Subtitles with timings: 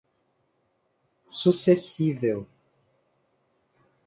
[1.27, 2.47] sucessível